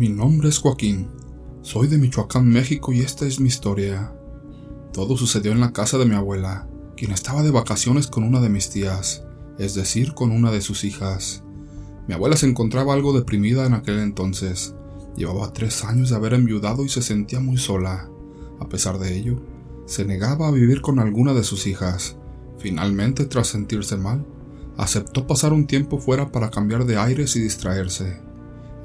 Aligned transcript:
Mi 0.00 0.08
nombre 0.08 0.48
es 0.48 0.56
Joaquín. 0.56 1.10
Soy 1.60 1.86
de 1.86 1.98
Michoacán, 1.98 2.48
México 2.48 2.90
y 2.90 3.00
esta 3.00 3.26
es 3.26 3.38
mi 3.38 3.48
historia. 3.48 4.14
Todo 4.94 5.14
sucedió 5.18 5.52
en 5.52 5.60
la 5.60 5.74
casa 5.74 5.98
de 5.98 6.06
mi 6.06 6.14
abuela, 6.14 6.66
quien 6.96 7.12
estaba 7.12 7.42
de 7.42 7.50
vacaciones 7.50 8.06
con 8.06 8.24
una 8.24 8.40
de 8.40 8.48
mis 8.48 8.70
tías, 8.70 9.24
es 9.58 9.74
decir, 9.74 10.14
con 10.14 10.30
una 10.30 10.50
de 10.52 10.62
sus 10.62 10.84
hijas. 10.84 11.44
Mi 12.08 12.14
abuela 12.14 12.38
se 12.38 12.46
encontraba 12.46 12.94
algo 12.94 13.12
deprimida 13.12 13.66
en 13.66 13.74
aquel 13.74 13.98
entonces. 13.98 14.74
Llevaba 15.18 15.52
tres 15.52 15.84
años 15.84 16.08
de 16.08 16.16
haber 16.16 16.32
enviudado 16.32 16.82
y 16.82 16.88
se 16.88 17.02
sentía 17.02 17.40
muy 17.40 17.58
sola. 17.58 18.08
A 18.58 18.70
pesar 18.70 18.98
de 18.98 19.14
ello, 19.14 19.42
se 19.84 20.06
negaba 20.06 20.48
a 20.48 20.50
vivir 20.50 20.80
con 20.80 20.98
alguna 20.98 21.34
de 21.34 21.44
sus 21.44 21.66
hijas. 21.66 22.16
Finalmente, 22.56 23.26
tras 23.26 23.48
sentirse 23.48 23.98
mal, 23.98 24.24
aceptó 24.78 25.26
pasar 25.26 25.52
un 25.52 25.66
tiempo 25.66 25.98
fuera 25.98 26.32
para 26.32 26.48
cambiar 26.48 26.86
de 26.86 26.96
aires 26.96 27.36
y 27.36 27.40
distraerse. 27.40 28.18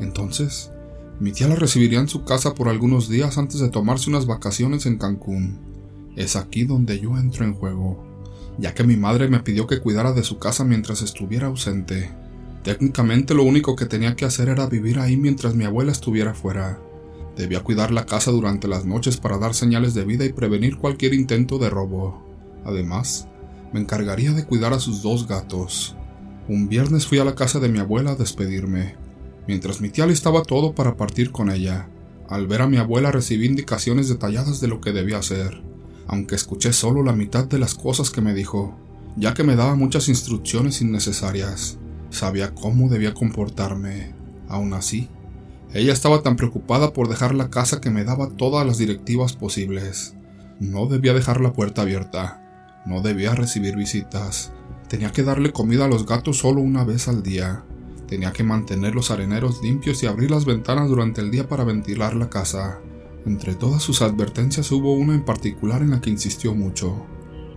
Entonces, 0.01 0.71
mi 1.19 1.31
tía 1.31 1.47
la 1.47 1.55
recibiría 1.55 1.99
en 1.99 2.09
su 2.09 2.25
casa 2.25 2.53
por 2.55 2.67
algunos 2.67 3.07
días 3.07 3.37
antes 3.37 3.59
de 3.59 3.69
tomarse 3.69 4.09
unas 4.09 4.25
vacaciones 4.25 4.85
en 4.85 4.97
Cancún. 4.97 5.59
Es 6.15 6.35
aquí 6.35 6.65
donde 6.65 6.99
yo 6.99 7.17
entro 7.17 7.45
en 7.45 7.53
juego, 7.53 8.03
ya 8.57 8.73
que 8.73 8.83
mi 8.83 8.97
madre 8.97 9.29
me 9.29 9.39
pidió 9.39 9.65
que 9.67 9.79
cuidara 9.79 10.11
de 10.13 10.23
su 10.23 10.39
casa 10.39 10.65
mientras 10.65 11.01
estuviera 11.01 11.47
ausente. 11.47 12.11
Técnicamente 12.63 13.33
lo 13.33 13.43
único 13.43 13.75
que 13.75 13.85
tenía 13.85 14.15
que 14.15 14.25
hacer 14.25 14.49
era 14.49 14.67
vivir 14.67 14.99
ahí 14.99 15.17
mientras 15.17 15.55
mi 15.55 15.65
abuela 15.65 15.91
estuviera 15.91 16.33
fuera. 16.33 16.79
Debía 17.37 17.63
cuidar 17.63 17.91
la 17.91 18.05
casa 18.05 18.31
durante 18.31 18.67
las 18.67 18.85
noches 18.85 19.17
para 19.17 19.37
dar 19.37 19.53
señales 19.53 19.93
de 19.93 20.05
vida 20.05 20.25
y 20.25 20.33
prevenir 20.33 20.77
cualquier 20.77 21.13
intento 21.13 21.59
de 21.59 21.69
robo. 21.69 22.25
Además, 22.65 23.27
me 23.71 23.79
encargaría 23.79 24.31
de 24.31 24.45
cuidar 24.45 24.73
a 24.73 24.79
sus 24.79 25.01
dos 25.01 25.27
gatos. 25.27 25.95
Un 26.47 26.69
viernes 26.69 27.05
fui 27.05 27.19
a 27.19 27.25
la 27.25 27.35
casa 27.35 27.59
de 27.59 27.69
mi 27.69 27.79
abuela 27.79 28.11
a 28.11 28.15
despedirme. 28.15 29.04
Mientras 29.47 29.81
mi 29.81 29.89
tía 29.89 30.05
listaba 30.05 30.43
todo 30.43 30.73
para 30.73 30.97
partir 30.97 31.31
con 31.31 31.51
ella, 31.51 31.89
al 32.29 32.47
ver 32.47 32.61
a 32.61 32.67
mi 32.67 32.77
abuela 32.77 33.11
recibí 33.11 33.45
indicaciones 33.45 34.09
detalladas 34.09 34.59
de 34.59 34.67
lo 34.67 34.81
que 34.81 34.91
debía 34.91 35.17
hacer, 35.17 35.61
aunque 36.07 36.35
escuché 36.35 36.73
solo 36.73 37.03
la 37.03 37.13
mitad 37.13 37.45
de 37.45 37.59
las 37.59 37.75
cosas 37.75 38.09
que 38.09 38.21
me 38.21 38.33
dijo, 38.33 38.77
ya 39.15 39.33
que 39.33 39.43
me 39.43 39.55
daba 39.55 39.75
muchas 39.75 40.09
instrucciones 40.09 40.81
innecesarias. 40.81 41.77
Sabía 42.09 42.53
cómo 42.53 42.89
debía 42.89 43.13
comportarme. 43.13 44.13
Aún 44.47 44.73
así, 44.73 45.09
ella 45.73 45.93
estaba 45.93 46.21
tan 46.21 46.35
preocupada 46.35 46.93
por 46.93 47.09
dejar 47.09 47.35
la 47.35 47.49
casa 47.49 47.81
que 47.81 47.89
me 47.89 48.03
daba 48.03 48.29
todas 48.29 48.65
las 48.65 48.77
directivas 48.77 49.33
posibles. 49.33 50.15
No 50.59 50.85
debía 50.87 51.13
dejar 51.13 51.41
la 51.41 51.53
puerta 51.53 51.81
abierta. 51.81 52.41
No 52.85 53.01
debía 53.01 53.35
recibir 53.35 53.75
visitas. 53.75 54.51
Tenía 54.87 55.11
que 55.11 55.23
darle 55.23 55.51
comida 55.51 55.85
a 55.85 55.87
los 55.87 56.05
gatos 56.05 56.37
solo 56.37 56.61
una 56.61 56.83
vez 56.83 57.07
al 57.07 57.23
día. 57.23 57.65
Tenía 58.07 58.31
que 58.31 58.43
mantener 58.43 58.93
los 58.93 59.09
areneros 59.09 59.63
limpios 59.63 60.03
y 60.03 60.07
abrir 60.07 60.29
las 60.31 60.45
ventanas 60.45 60.89
durante 60.89 61.21
el 61.21 61.31
día 61.31 61.47
para 61.47 61.63
ventilar 61.63 62.15
la 62.15 62.29
casa. 62.29 62.79
Entre 63.25 63.55
todas 63.55 63.81
sus 63.81 64.03
advertencias 64.03 64.71
hubo 64.71 64.93
una 64.93 65.15
en 65.15 65.25
particular 65.25 65.81
en 65.81 65.91
la 65.91 66.01
que 66.01 66.11
insistió 66.11 66.53
mucho. 66.53 67.05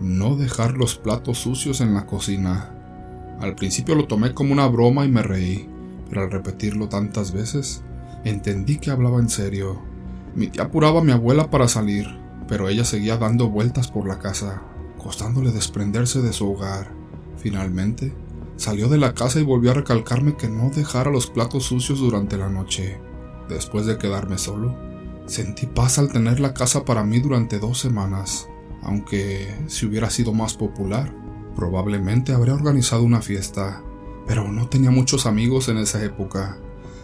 No 0.00 0.36
dejar 0.36 0.78
los 0.78 0.96
platos 0.96 1.38
sucios 1.38 1.82
en 1.82 1.92
la 1.92 2.06
cocina. 2.06 2.74
Al 3.40 3.54
principio 3.54 3.94
lo 3.94 4.06
tomé 4.06 4.32
como 4.32 4.52
una 4.52 4.66
broma 4.66 5.04
y 5.04 5.10
me 5.10 5.22
reí, 5.22 5.68
pero 6.08 6.22
al 6.22 6.30
repetirlo 6.30 6.88
tantas 6.88 7.32
veces, 7.32 7.82
entendí 8.24 8.78
que 8.78 8.90
hablaba 8.90 9.18
en 9.18 9.28
serio. 9.28 9.82
Mi 10.34 10.46
tía 10.46 10.64
apuraba 10.64 11.00
a 11.00 11.04
mi 11.04 11.12
abuela 11.12 11.50
para 11.50 11.68
salir, 11.68 12.06
pero 12.48 12.68
ella 12.68 12.84
seguía 12.84 13.18
dando 13.18 13.50
vueltas 13.50 13.88
por 13.88 14.08
la 14.08 14.18
casa, 14.18 14.62
costándole 14.96 15.52
desprenderse 15.52 16.22
de 16.22 16.32
su 16.32 16.50
hogar. 16.50 16.90
Finalmente, 17.36 18.14
Salió 18.58 18.88
de 18.88 18.98
la 18.98 19.14
casa 19.14 19.38
y 19.38 19.44
volvió 19.44 19.70
a 19.70 19.74
recalcarme 19.74 20.34
que 20.34 20.48
no 20.48 20.68
dejara 20.70 21.12
los 21.12 21.28
platos 21.28 21.62
sucios 21.62 22.00
durante 22.00 22.36
la 22.36 22.48
noche. 22.48 23.00
Después 23.48 23.86
de 23.86 23.98
quedarme 23.98 24.36
solo, 24.36 24.76
sentí 25.26 25.66
paz 25.66 26.00
al 26.00 26.10
tener 26.10 26.40
la 26.40 26.54
casa 26.54 26.84
para 26.84 27.04
mí 27.04 27.20
durante 27.20 27.60
dos 27.60 27.78
semanas, 27.78 28.48
aunque 28.82 29.54
si 29.68 29.86
hubiera 29.86 30.10
sido 30.10 30.32
más 30.32 30.54
popular, 30.54 31.14
probablemente 31.54 32.32
habría 32.32 32.52
organizado 32.52 33.04
una 33.04 33.22
fiesta, 33.22 33.80
pero 34.26 34.50
no 34.50 34.68
tenía 34.68 34.90
muchos 34.90 35.26
amigos 35.26 35.68
en 35.68 35.78
esa 35.78 36.02
época. 36.04 36.58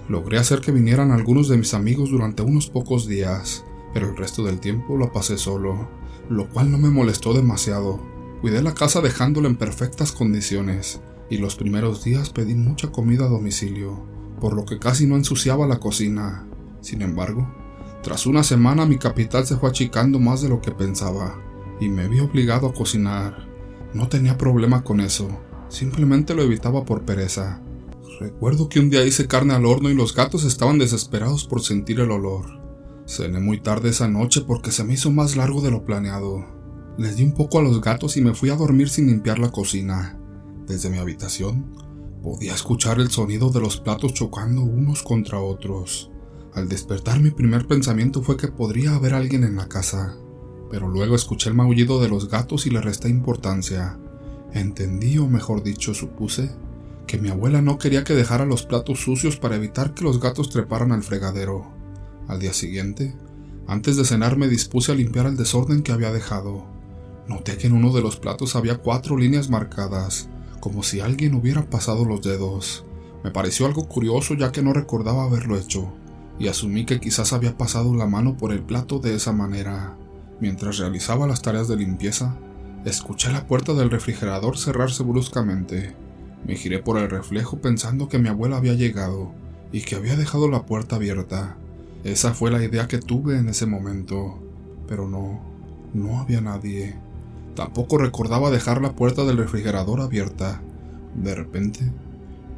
Logré 0.09 0.39
hacer 0.39 0.61
que 0.61 0.73
vinieran 0.73 1.13
algunos 1.13 1.49
de 1.49 1.57
mis 1.57 1.73
amigos 1.73 2.11
durante 2.11 2.43
unos 2.43 2.69
pocos 2.69 3.07
días, 3.07 3.65
pero 3.93 4.11
el 4.11 4.17
resto 4.17 4.43
del 4.43 4.59
tiempo 4.59 4.97
lo 4.97 5.13
pasé 5.13 5.39
solo, 5.39 5.89
lo 6.29 6.49
cual 6.49 6.73
no 6.73 6.79
me 6.79 6.91
molestó 6.91 7.33
demasiado. 7.33 8.01
Cuidé 8.41 8.61
la 8.61 8.75
casa 8.75 9.01
dejándola 9.01 9.47
en 9.47 9.57
perfectas 9.57 10.11
condiciones, 10.11 11.01
y 11.31 11.39
los 11.39 11.57
primeros 11.57 12.05
días 12.05 12.31
pedí 12.31 12.55
mucha 12.55 12.91
comida 12.93 13.25
a 13.25 13.29
domicilio, 13.29 14.05
por 14.41 14.55
lo 14.55 14.65
que 14.65 14.79
casi 14.79 15.07
no 15.07 15.17
ensuciaba 15.17 15.67
la 15.67 15.81
cocina. 15.81 16.47
Sin 16.81 17.03
embargo, 17.03 17.49
tras 18.03 18.27
una 18.27 18.43
semana 18.43 18.85
mi 18.85 18.99
capital 18.99 19.47
se 19.47 19.57
fue 19.57 19.71
achicando 19.71 20.19
más 20.19 20.43
de 20.43 20.49
lo 20.49 20.61
que 20.61 20.73
pensaba, 20.73 21.41
y 21.81 21.89
me 21.89 22.09
vi 22.09 22.21
obligado 22.21 22.69
a 22.69 22.75
cocinar. 22.75 23.49
No 23.95 24.09
tenía 24.09 24.37
problema 24.37 24.85
con 24.85 25.01
eso, 25.01 25.29
simplemente 25.69 26.35
lo 26.35 26.43
evitaba 26.43 26.85
por 26.85 27.05
pereza. 27.05 27.63
Recuerdo 28.21 28.69
que 28.69 28.81
un 28.81 28.91
día 28.91 29.05
hice 29.05 29.27
carne 29.27 29.55
al 29.55 29.67
horno 29.67 29.91
y 29.91 29.95
los 29.95 30.15
gatos 30.15 30.45
estaban 30.45 30.79
desesperados 30.79 31.45
por 31.45 31.63
sentir 31.63 32.01
el 32.01 32.11
olor. 32.11 32.45
Cené 33.07 33.41
muy 33.41 33.61
tarde 33.61 33.91
esa 33.91 34.09
noche 34.09 34.43
porque 34.47 34.71
se 34.71 34.85
me 34.85 34.95
hizo 34.95 35.11
más 35.11 35.37
largo 35.37 35.61
de 35.61 35.71
lo 35.71 35.85
planeado. 35.85 36.45
Les 36.97 37.17
di 37.17 37.25
un 37.25 37.33
poco 37.33 37.59
a 37.59 37.63
los 37.63 37.81
gatos 37.81 38.17
y 38.17 38.23
me 38.23 38.35
fui 38.35 38.51
a 38.51 38.57
dormir 38.57 38.89
sin 38.89 39.09
limpiar 39.09 39.39
la 39.39 39.51
cocina. 39.51 40.19
Desde 40.67 40.89
mi 40.89 40.99
habitación 40.99 41.77
podía 42.23 42.55
escuchar 42.55 42.99
el 42.99 43.11
sonido 43.11 43.51
de 43.51 43.61
los 43.61 43.79
platos 43.79 44.15
chocando 44.15 44.63
unos 44.63 45.03
contra 45.03 45.39
otros. 45.39 46.11
Al 46.55 46.69
despertar 46.69 47.21
mi 47.21 47.31
primer 47.31 47.67
pensamiento 47.67 48.23
fue 48.23 48.39
que 48.39 48.49
podría 48.49 48.95
haber 48.95 49.13
alguien 49.13 49.45
en 49.45 49.57
la 49.57 49.69
casa, 49.69 50.17
pero 50.71 50.89
luego 50.89 51.17
escuché 51.17 51.51
el 51.51 51.55
maullido 51.55 52.01
de 52.01 52.09
los 52.09 52.31
gatos 52.31 52.67
y 52.67 52.71
le 52.71 52.81
resté 52.81 53.11
importancia. 53.11 53.99
Entendí, 54.55 55.19
o 55.19 55.27
mejor 55.27 55.63
dicho, 55.63 55.93
supuse, 55.93 56.51
que 57.07 57.19
mi 57.19 57.29
abuela 57.29 57.61
no 57.61 57.77
quería 57.77 58.03
que 58.03 58.15
dejara 58.15 58.47
los 58.47 58.65
platos 58.65 59.01
sucios 59.01 59.37
para 59.37 59.57
evitar 59.57 59.93
que 59.93 60.05
los 60.05 60.19
gatos 60.19 60.49
treparan 60.49 60.93
al 60.93 61.03
fregadero. 61.03 61.67
Al 62.27 62.41
día 62.41 62.55
siguiente, 62.55 63.15
antes 63.67 63.99
de 63.99 64.05
cenar 64.05 64.39
me 64.39 64.49
dispuse 64.49 64.93
a 64.93 64.95
limpiar 64.95 65.27
el 65.27 65.37
desorden 65.37 65.83
que 65.83 65.93
había 65.93 66.11
dejado. 66.11 66.65
Noté 67.29 67.59
que 67.59 67.67
en 67.67 67.75
uno 67.75 67.93
de 67.93 68.01
los 68.01 68.17
platos 68.17 68.57
había 68.57 68.79
cuatro 68.79 69.19
líneas 69.19 69.51
marcadas, 69.51 70.31
como 70.65 70.83
si 70.83 71.01
alguien 71.01 71.35
hubiera 71.35 71.69
pasado 71.69 72.07
los 72.07 72.23
dedos. 72.23 72.87
Me 73.23 73.31
pareció 73.31 73.67
algo 73.67 73.87
curioso 73.87 74.33
ya 74.33 74.51
que 74.51 74.63
no 74.63 74.73
recordaba 74.73 75.25
haberlo 75.25 75.59
hecho, 75.59 75.93
y 76.39 76.49
asumí 76.49 76.87
que 76.87 77.01
quizás 77.01 77.35
había 77.35 77.59
pasado 77.59 77.95
la 77.95 78.07
mano 78.07 78.39
por 78.39 78.51
el 78.51 78.63
plato 78.63 78.99
de 78.99 79.15
esa 79.15 79.33
manera. 79.33 79.95
Mientras 80.41 80.79
realizaba 80.79 81.27
las 81.27 81.43
tareas 81.43 81.69
de 81.69 81.77
limpieza, 81.77 82.35
escuché 82.87 83.31
la 83.31 83.47
puerta 83.47 83.75
del 83.75 83.91
refrigerador 83.91 84.57
cerrarse 84.57 85.03
bruscamente. 85.03 85.95
Me 86.47 86.57
giré 86.57 86.79
por 86.79 86.97
el 86.97 87.11
reflejo 87.11 87.59
pensando 87.59 88.09
que 88.09 88.19
mi 88.19 88.31
abuela 88.31 88.57
había 88.57 88.73
llegado 88.73 89.33
y 89.71 89.83
que 89.83 89.97
había 89.97 90.17
dejado 90.17 90.49
la 90.49 90.65
puerta 90.65 90.97
abierta. 90.97 91.59
Esa 92.05 92.33
fue 92.33 92.51
la 92.51 92.65
idea 92.65 92.89
que 92.89 92.97
tuve 92.97 93.37
en 93.37 93.51
ese 93.51 93.67
momento, 93.67 94.43
pero 94.89 95.07
no, 95.07 95.43
no 95.93 96.21
había 96.21 96.41
nadie. 96.41 96.97
Tampoco 97.55 97.99
recordaba 97.99 98.51
dejar 98.51 98.83
la 98.83 98.93
puerta 98.93 99.25
del 99.25 99.37
refrigerador 99.37 100.01
abierta. 100.01 100.61
De 101.15 101.35
repente, 101.35 101.93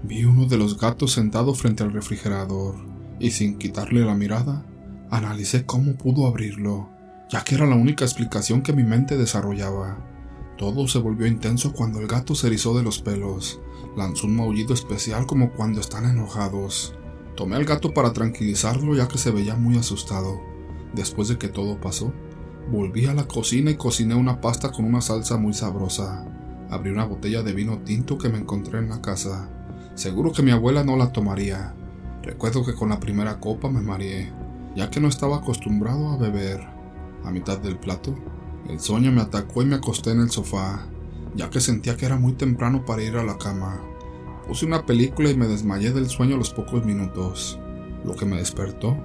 vi 0.02 0.24
uno 0.24 0.46
de 0.46 0.56
los 0.56 0.78
gatos 0.78 1.12
sentado 1.12 1.54
frente 1.54 1.82
al 1.82 1.92
refrigerador 1.92 2.76
y 3.18 3.30
sin 3.32 3.58
quitarle 3.58 4.04
la 4.04 4.14
mirada, 4.14 4.64
analicé 5.10 5.66
cómo 5.66 5.94
pudo 5.96 6.26
abrirlo, 6.26 6.88
ya 7.30 7.44
que 7.44 7.54
era 7.54 7.66
la 7.66 7.76
única 7.76 8.04
explicación 8.04 8.62
que 8.62 8.72
mi 8.72 8.84
mente 8.84 9.16
desarrollaba. 9.16 9.98
Todo 10.56 10.88
se 10.88 10.98
volvió 10.98 11.26
intenso 11.26 11.74
cuando 11.74 12.00
el 12.00 12.06
gato 12.06 12.34
se 12.34 12.46
erizó 12.46 12.74
de 12.76 12.82
los 12.82 13.00
pelos, 13.00 13.60
lanzó 13.96 14.26
un 14.26 14.36
maullido 14.36 14.72
especial 14.72 15.26
como 15.26 15.52
cuando 15.52 15.80
están 15.80 16.06
enojados. 16.06 16.94
Tomé 17.36 17.56
al 17.56 17.66
gato 17.66 17.92
para 17.92 18.14
tranquilizarlo 18.14 18.96
ya 18.96 19.08
que 19.08 19.18
se 19.18 19.30
veía 19.30 19.56
muy 19.56 19.76
asustado. 19.76 20.40
Después 20.94 21.28
de 21.28 21.36
que 21.36 21.48
todo 21.48 21.78
pasó, 21.78 22.14
Volví 22.68 23.06
a 23.06 23.14
la 23.14 23.28
cocina 23.28 23.70
y 23.70 23.76
cociné 23.76 24.16
una 24.16 24.40
pasta 24.40 24.72
con 24.72 24.86
una 24.86 25.00
salsa 25.00 25.36
muy 25.36 25.54
sabrosa. 25.54 26.26
Abrí 26.68 26.90
una 26.90 27.04
botella 27.04 27.44
de 27.44 27.52
vino 27.52 27.78
tinto 27.78 28.18
que 28.18 28.28
me 28.28 28.38
encontré 28.38 28.80
en 28.80 28.88
la 28.88 29.00
casa. 29.00 29.48
Seguro 29.94 30.32
que 30.32 30.42
mi 30.42 30.50
abuela 30.50 30.82
no 30.82 30.96
la 30.96 31.12
tomaría. 31.12 31.74
Recuerdo 32.24 32.66
que 32.66 32.74
con 32.74 32.88
la 32.88 32.98
primera 32.98 33.38
copa 33.38 33.70
me 33.70 33.80
mareé, 33.80 34.32
ya 34.74 34.90
que 34.90 34.98
no 34.98 35.06
estaba 35.06 35.36
acostumbrado 35.36 36.08
a 36.08 36.16
beber. 36.16 36.60
A 37.24 37.30
mitad 37.30 37.58
del 37.58 37.78
plato, 37.78 38.16
el 38.68 38.80
sueño 38.80 39.12
me 39.12 39.20
atacó 39.20 39.62
y 39.62 39.66
me 39.66 39.76
acosté 39.76 40.10
en 40.10 40.22
el 40.22 40.30
sofá, 40.30 40.88
ya 41.36 41.50
que 41.50 41.60
sentía 41.60 41.96
que 41.96 42.06
era 42.06 42.16
muy 42.16 42.32
temprano 42.32 42.84
para 42.84 43.02
ir 43.02 43.16
a 43.16 43.22
la 43.22 43.38
cama. 43.38 43.80
Puse 44.48 44.66
una 44.66 44.84
película 44.84 45.30
y 45.30 45.36
me 45.36 45.46
desmayé 45.46 45.92
del 45.92 46.08
sueño 46.08 46.34
a 46.34 46.38
los 46.38 46.50
pocos 46.50 46.84
minutos. 46.84 47.60
Lo 48.04 48.16
que 48.16 48.26
me 48.26 48.38
despertó 48.38 48.96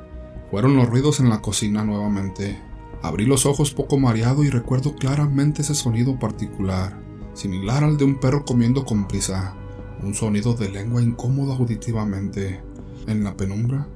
fueron 0.50 0.76
los 0.76 0.90
ruidos 0.90 1.20
en 1.20 1.30
la 1.30 1.44
cocina 1.44 1.84
nuevamente. 1.84 2.71
Abrí 3.04 3.26
los 3.26 3.46
ojos 3.46 3.72
poco 3.72 3.98
mareado 3.98 4.44
y 4.44 4.50
recuerdo 4.50 4.96
claramente 4.96 5.64
ese 5.64 5.74
sonido 5.74 6.20
particular, 6.20 7.02
similar 7.34 7.84
al 7.84 7.98
de 7.98 8.06
un 8.06 8.20
perro 8.20 8.46
comiendo 8.46 8.86
con 8.86 9.08
prisa, 9.08 9.56
un 10.04 10.14
sonido 10.14 10.54
de 10.54 10.70
lengua 10.70 11.02
incómodo 11.02 11.54
auditivamente. 11.54 12.62
En 13.08 13.24
la 13.24 13.36
penumbra, 13.36 13.88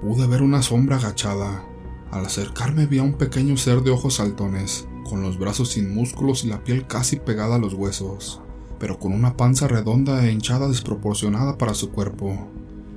pude 0.00 0.26
ver 0.26 0.42
una 0.42 0.62
sombra 0.62 0.96
agachada. 0.96 1.64
Al 2.10 2.24
acercarme 2.24 2.86
vi 2.86 2.98
a 2.98 3.02
un 3.02 3.14
pequeño 3.14 3.56
ser 3.56 3.82
de 3.82 3.90
ojos 3.90 4.14
saltones, 4.14 4.88
con 5.08 5.20
los 5.20 5.38
brazos 5.38 5.70
sin 5.70 5.94
músculos 5.94 6.44
y 6.44 6.48
la 6.48 6.64
piel 6.64 6.86
casi 6.86 7.16
pegada 7.16 7.56
a 7.56 7.58
los 7.58 7.74
huesos, 7.74 8.40
pero 8.78 8.98
con 8.98 9.12
una 9.12 9.36
panza 9.36 9.68
redonda 9.68 10.24
e 10.24 10.32
hinchada 10.32 10.68
desproporcionada 10.68 11.58
para 11.58 11.74
su 11.74 11.90
cuerpo. 11.90 12.48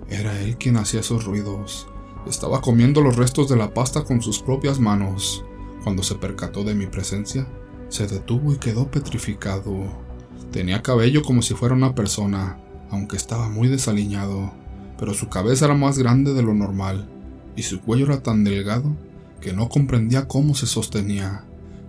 Era 0.10 0.40
él 0.40 0.58
quien 0.58 0.78
hacía 0.78 1.02
esos 1.02 1.26
ruidos. 1.26 1.90
Estaba 2.26 2.62
comiendo 2.62 3.02
los 3.02 3.18
restos 3.18 3.50
de 3.50 3.58
la 3.58 3.74
pasta 3.74 4.04
con 4.06 4.22
sus 4.22 4.40
propias 4.40 4.80
manos. 4.80 5.44
Cuando 5.88 6.04
se 6.04 6.16
percató 6.16 6.66
de 6.66 6.76
mi 6.76 6.86
presencia, 6.86 7.48
se 7.88 8.08
detuvo 8.08 8.52
y 8.52 8.58
quedó 8.58 8.92
petrificado. 8.92 9.86
Tenía 10.52 10.82
cabello 10.82 11.22
como 11.22 11.42
si 11.42 11.54
fuera 11.54 11.76
una 11.76 11.96
persona, 11.96 12.60
aunque 12.92 13.16
estaba 13.16 13.48
muy 13.48 13.70
desaliñado, 13.70 14.52
pero 15.00 15.14
su 15.14 15.30
cabeza 15.30 15.64
era 15.64 15.76
más 15.76 15.98
grande 15.98 16.34
de 16.34 16.44
lo 16.44 16.54
normal, 16.54 17.08
y 17.56 17.64
su 17.64 17.80
cuello 17.80 18.08
era 18.08 18.22
tan 18.22 18.44
delgado 18.44 18.98
que 19.40 19.54
no 19.54 19.70
comprendía 19.70 20.28
cómo 20.28 20.56
se 20.56 20.68
sostenía. 20.68 21.46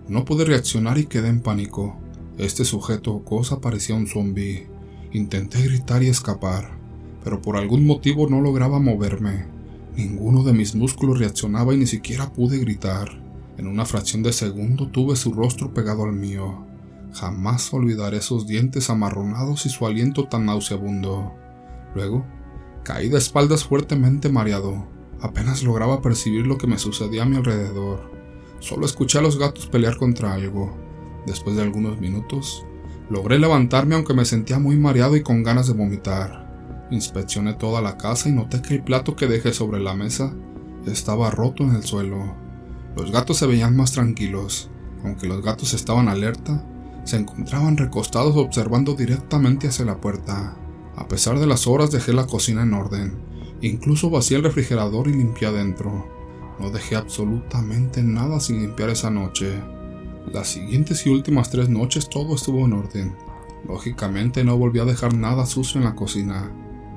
No 0.06 0.24
pude 0.24 0.44
reaccionar 0.44 0.96
y 0.98 1.06
quedé 1.06 1.26
en 1.26 1.40
pánico. 1.40 1.96
Este 2.38 2.64
sujeto 2.64 3.12
o 3.12 3.24
cosa 3.24 3.60
parecía 3.60 3.96
un 3.96 4.06
zombi. 4.06 4.68
Intenté 5.10 5.60
gritar 5.60 6.04
y 6.04 6.06
escapar, 6.06 6.70
pero 7.24 7.42
por 7.42 7.56
algún 7.56 7.84
motivo 7.84 8.28
no 8.28 8.40
lograba 8.40 8.78
moverme. 8.78 9.46
Ninguno 9.96 10.44
de 10.44 10.52
mis 10.52 10.76
músculos 10.76 11.18
reaccionaba 11.18 11.74
y 11.74 11.78
ni 11.78 11.88
siquiera 11.88 12.32
pude 12.32 12.58
gritar. 12.58 13.26
En 13.58 13.66
una 13.66 13.84
fracción 13.84 14.22
de 14.22 14.32
segundo 14.32 14.86
tuve 14.86 15.16
su 15.16 15.32
rostro 15.34 15.74
pegado 15.74 16.04
al 16.04 16.12
mío. 16.12 16.64
Jamás 17.12 17.74
olvidaré 17.74 18.18
esos 18.18 18.46
dientes 18.46 18.88
amarronados 18.88 19.66
y 19.66 19.68
su 19.68 19.84
aliento 19.84 20.28
tan 20.28 20.46
nauseabundo. 20.46 21.34
Luego, 21.96 22.24
caí 22.84 23.08
de 23.08 23.18
espaldas 23.18 23.64
fuertemente 23.64 24.28
mareado. 24.28 24.86
Apenas 25.20 25.64
lograba 25.64 26.00
percibir 26.00 26.46
lo 26.46 26.56
que 26.56 26.68
me 26.68 26.78
sucedía 26.78 27.24
a 27.24 27.26
mi 27.26 27.36
alrededor. 27.36 28.12
Solo 28.60 28.86
escuché 28.86 29.18
a 29.18 29.22
los 29.22 29.36
gatos 29.40 29.66
pelear 29.66 29.96
contra 29.96 30.34
algo. 30.34 30.78
Después 31.26 31.56
de 31.56 31.62
algunos 31.62 32.00
minutos, 32.00 32.64
logré 33.10 33.40
levantarme 33.40 33.96
aunque 33.96 34.14
me 34.14 34.24
sentía 34.24 34.60
muy 34.60 34.76
mareado 34.76 35.16
y 35.16 35.24
con 35.24 35.42
ganas 35.42 35.66
de 35.66 35.72
vomitar. 35.72 36.86
Inspeccioné 36.92 37.54
toda 37.54 37.82
la 37.82 37.96
casa 37.96 38.28
y 38.28 38.32
noté 38.32 38.62
que 38.62 38.74
el 38.74 38.84
plato 38.84 39.16
que 39.16 39.26
dejé 39.26 39.52
sobre 39.52 39.80
la 39.80 39.94
mesa 39.94 40.32
estaba 40.86 41.32
roto 41.32 41.64
en 41.64 41.74
el 41.74 41.82
suelo. 41.82 42.47
Los 42.98 43.12
gatos 43.12 43.36
se 43.36 43.46
veían 43.46 43.76
más 43.76 43.92
tranquilos. 43.92 44.70
Aunque 45.04 45.28
los 45.28 45.40
gatos 45.40 45.72
estaban 45.72 46.08
alerta, 46.08 46.64
se 47.04 47.16
encontraban 47.16 47.76
recostados 47.76 48.36
observando 48.36 48.94
directamente 48.94 49.68
hacia 49.68 49.84
la 49.84 50.00
puerta. 50.00 50.56
A 50.96 51.06
pesar 51.06 51.38
de 51.38 51.46
las 51.46 51.68
horas 51.68 51.92
dejé 51.92 52.12
la 52.12 52.26
cocina 52.26 52.64
en 52.64 52.74
orden. 52.74 53.16
Incluso 53.62 54.10
vacié 54.10 54.38
el 54.38 54.42
refrigerador 54.42 55.06
y 55.06 55.12
limpié 55.12 55.46
adentro. 55.46 56.08
No 56.58 56.70
dejé 56.70 56.96
absolutamente 56.96 58.02
nada 58.02 58.40
sin 58.40 58.62
limpiar 58.62 58.90
esa 58.90 59.10
noche. 59.10 59.62
Las 60.32 60.48
siguientes 60.48 61.06
y 61.06 61.10
últimas 61.10 61.50
tres 61.50 61.68
noches 61.68 62.10
todo 62.10 62.34
estuvo 62.34 62.64
en 62.64 62.72
orden. 62.72 63.16
Lógicamente 63.64 64.42
no 64.42 64.58
volví 64.58 64.80
a 64.80 64.84
dejar 64.84 65.14
nada 65.14 65.46
sucio 65.46 65.78
en 65.78 65.84
la 65.84 65.94
cocina. 65.94 66.50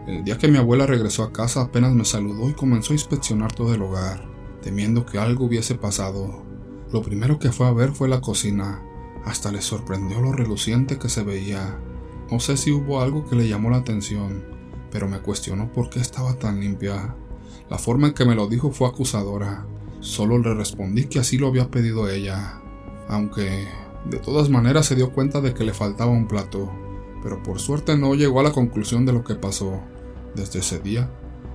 El 0.08 0.24
día 0.24 0.40
que 0.40 0.48
mi 0.48 0.58
abuela 0.58 0.88
regresó 0.88 1.22
a 1.22 1.32
casa 1.32 1.62
apenas 1.62 1.94
me 1.94 2.06
saludó 2.06 2.50
y 2.50 2.54
comenzó 2.54 2.94
a 2.94 2.96
inspeccionar 2.96 3.54
todo 3.54 3.76
el 3.76 3.84
hogar, 3.84 4.26
temiendo 4.62 5.06
que 5.06 5.18
algo 5.18 5.46
hubiese 5.46 5.76
pasado. 5.76 6.44
Lo 6.92 7.02
primero 7.02 7.40
que 7.40 7.52
fue 7.52 7.68
a 7.68 7.72
ver 7.72 7.92
fue 7.92 8.08
la 8.08 8.22
cocina. 8.22 8.84
Hasta 9.26 9.52
le 9.52 9.62
sorprendió 9.62 10.22
lo 10.22 10.32
reluciente 10.32 10.98
que 10.98 11.10
se 11.10 11.24
veía. 11.24 11.80
No 12.32 12.40
sé 12.40 12.58
si 12.58 12.72
hubo 12.72 13.02
algo 13.02 13.26
que 13.26 13.36
le 13.36 13.48
llamó 13.48 13.70
la 13.70 13.78
atención, 13.78 14.44
pero 14.92 15.08
me 15.08 15.20
cuestionó 15.20 15.72
por 15.72 15.90
qué 15.90 16.00
estaba 16.00 16.34
tan 16.34 16.60
limpia. 16.60 17.16
La 17.70 17.78
forma 17.78 18.08
en 18.08 18.14
que 18.14 18.26
me 18.26 18.36
lo 18.36 18.48
dijo 18.48 18.72
fue 18.72 18.88
acusadora. 18.88 19.66
Solo 20.00 20.38
le 20.40 20.54
respondí 20.54 21.06
que 21.06 21.20
así 21.20 21.38
lo 21.38 21.48
había 21.48 21.70
pedido 21.70 22.10
ella, 22.10 22.62
aunque 23.08 23.68
de 24.06 24.18
todas 24.18 24.50
maneras 24.50 24.88
se 24.88 24.96
dio 24.96 25.12
cuenta 25.12 25.42
de 25.42 25.54
que 25.54 25.64
le 25.64 25.74
faltaba 25.74 26.12
un 26.12 26.28
plato, 26.28 26.72
pero 27.22 27.44
por 27.44 27.60
suerte 27.60 27.96
no 27.98 28.16
llegó 28.16 28.40
a 28.40 28.44
la 28.44 28.52
conclusión 28.52 29.06
de 29.06 29.14
lo 29.14 29.24
que 29.24 29.36
pasó. 29.36 29.80
Desde 30.34 30.60
ese 30.60 30.80
día, 30.80 31.12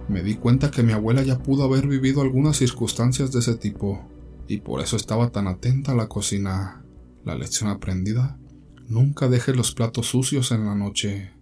me 0.08 0.22
di 0.22 0.36
cuenta 0.36 0.70
que 0.70 0.82
mi 0.82 0.92
abuela 0.92 1.22
ya 1.22 1.38
pudo 1.38 1.64
haber 1.64 1.86
vivido 1.86 2.22
algunas 2.22 2.56
circunstancias 2.56 3.32
de 3.32 3.40
ese 3.40 3.56
tipo, 3.56 4.08
y 4.48 4.58
por 4.58 4.80
eso 4.80 4.96
estaba 4.96 5.30
tan 5.30 5.48
atenta 5.48 5.92
a 5.92 5.96
la 5.96 6.08
cocina. 6.08 6.82
La 7.24 7.34
lección 7.34 7.68
aprendida, 7.68 8.38
nunca 8.88 9.28
dejes 9.28 9.56
los 9.56 9.72
platos 9.72 10.06
sucios 10.06 10.52
en 10.52 10.64
la 10.64 10.76
noche. 10.76 11.32